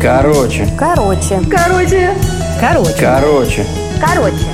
[0.00, 0.68] Короче.
[0.78, 1.40] Короче.
[1.50, 2.14] Короче.
[2.60, 2.96] Короче.
[3.00, 3.66] Короче.
[4.00, 4.46] Короче.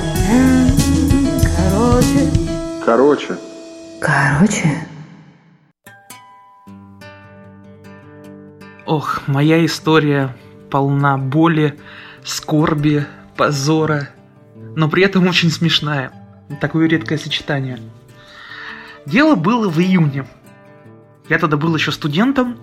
[1.57, 2.29] Короче.
[2.85, 3.37] Короче.
[3.99, 4.87] Короче.
[8.85, 10.35] Ох, моя история
[10.69, 11.79] полна боли,
[12.23, 13.05] скорби,
[13.37, 14.09] позора,
[14.75, 16.11] но при этом очень смешная.
[16.59, 17.79] Такое редкое сочетание.
[19.05, 20.25] Дело было в июне.
[21.29, 22.57] Я тогда был еще студентом,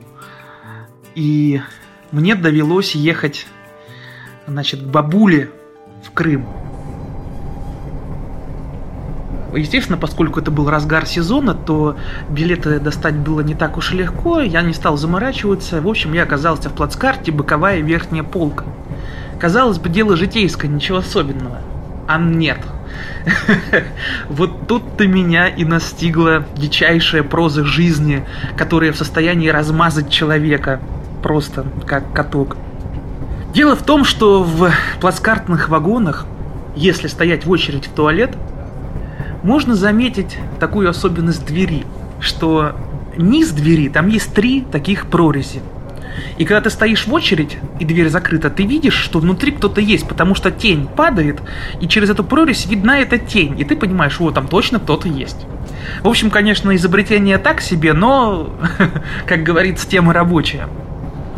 [1.19, 1.61] и
[2.13, 3.49] мне довелось ехать,
[4.47, 5.51] значит, к бабуле
[6.05, 6.47] в Крым.
[9.53, 11.97] Естественно, поскольку это был разгар сезона, то
[12.31, 15.81] билеты достать было не так уж и легко, я не стал заморачиваться.
[15.81, 18.65] В общем, я оказался в плацкарте боковая верхняя полка.
[19.41, 21.59] Казалось бы, дело житейское, ничего особенного.
[22.07, 22.61] А нет.
[24.29, 28.25] Вот тут-то меня и настигла дичайшая проза жизни,
[28.57, 30.81] которая в состоянии размазать человека.
[31.29, 32.57] Просто как каток.
[33.53, 36.25] Дело в том, что в плацкартных вагонах,
[36.75, 38.31] если стоять в очередь в туалет,
[39.43, 41.85] можно заметить такую особенность двери,
[42.19, 42.73] что
[43.19, 45.61] низ двери, там есть три таких прорези.
[46.39, 50.09] И когда ты стоишь в очередь, и дверь закрыта, ты видишь, что внутри кто-то есть,
[50.09, 51.43] потому что тень падает,
[51.83, 55.45] и через эту прорезь видна эта тень, и ты понимаешь, вот там точно кто-то есть.
[56.03, 58.49] В общем, конечно, изобретение так себе, но,
[59.27, 60.69] как говорится, тема рабочая.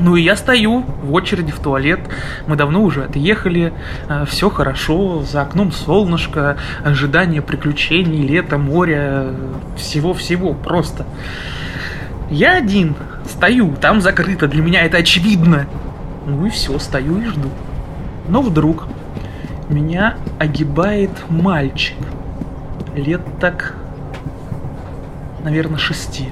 [0.02, 2.00] Ну и я стою в очереди в туалет.
[2.46, 3.72] Мы давно уже отъехали.
[4.08, 5.22] э, Все хорошо.
[5.22, 9.34] За окном солнышко, ожидание приключений, лето, море,
[9.76, 11.04] всего-всего просто.
[12.30, 12.94] Я один
[13.26, 15.66] стою, там закрыто, для меня это очевидно.
[16.26, 17.48] Ну и все, стою и жду.
[18.28, 18.86] Но вдруг
[19.68, 21.96] меня огибает мальчик.
[22.94, 23.74] Лет так,
[25.44, 26.28] наверное, шести.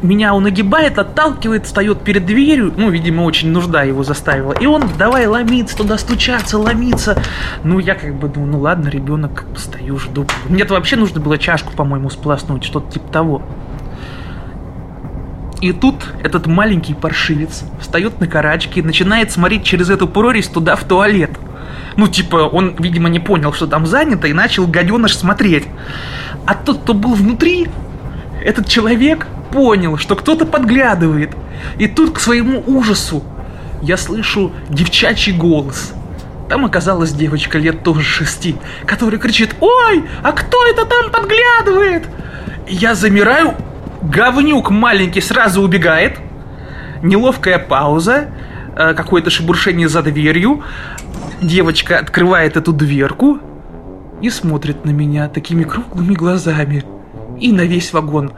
[0.00, 2.72] Меня он огибает, отталкивает, встает перед дверью.
[2.76, 4.52] Ну, видимо, очень нужда его заставила.
[4.52, 7.20] И он давай ломиться туда, стучаться, ломиться.
[7.64, 10.26] Ну, я как бы думаю, ну ладно, ребенок, стою, жду.
[10.48, 13.42] Мне-то вообще нужно было чашку, по-моему, сплоснуть, что-то типа того.
[15.60, 20.76] И тут этот маленький паршивец встает на карачки и начинает смотреть через эту прорезь туда
[20.76, 21.32] в туалет.
[21.96, 25.66] Ну, типа, он, видимо, не понял, что там занято, и начал гаденыш смотреть.
[26.46, 27.66] А тот, кто был внутри,
[28.40, 31.30] этот человек понял, что кто-то подглядывает.
[31.78, 33.22] И тут, к своему ужасу,
[33.82, 35.92] я слышу девчачий голос.
[36.48, 42.08] Там оказалась девочка лет тоже шести, которая кричит «Ой, а кто это там подглядывает?»
[42.66, 43.54] Я замираю,
[44.02, 46.18] говнюк маленький сразу убегает,
[47.02, 48.28] неловкая пауза,
[48.76, 50.62] э, какое-то шебуршение за дверью,
[51.40, 53.38] девочка открывает эту дверку
[54.20, 56.84] и смотрит на меня такими круглыми глазами
[57.40, 58.32] и на весь вагон.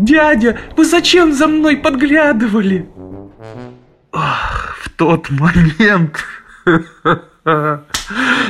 [0.00, 2.88] «Дядя, вы зачем за мной подглядывали?»
[4.12, 6.24] Ах, в тот момент...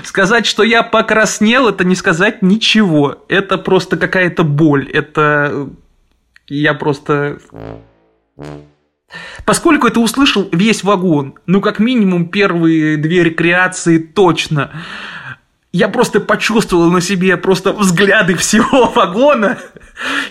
[0.04, 3.24] Сказать, что я покраснел, это не сказать ничего.
[3.28, 4.88] Это просто какая-то боль.
[4.90, 5.68] Это...
[6.46, 7.38] Я просто...
[9.44, 14.70] Поскольку это услышал весь вагон, ну, как минимум, первые две рекреации точно,
[15.72, 19.58] я просто почувствовал на себе просто взгляды всего вагона.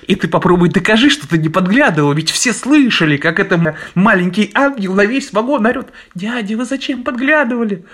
[0.08, 4.94] И ты попробуй докажи, что ты не подглядывал, ведь все слышали, как это маленький ангел
[4.96, 5.90] на весь вагон орет.
[6.16, 7.86] Дядя, вы зачем подглядывали?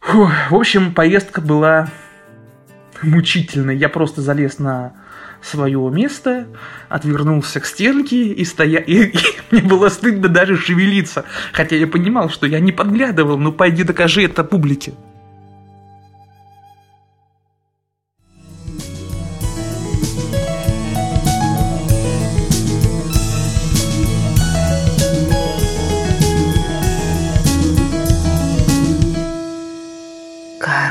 [0.00, 1.88] Фу, в общем, поездка была
[3.02, 3.76] мучительной.
[3.76, 4.92] Я просто залез на
[5.42, 6.46] свое место,
[6.88, 8.78] отвернулся к стенке и стоя...
[8.78, 9.18] И, и
[9.50, 11.24] мне было стыдно даже шевелиться.
[11.52, 13.36] Хотя я понимал, что я не подглядывал.
[13.38, 14.94] Ну пойди докажи это публике.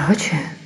[0.07, 0.56] 而且。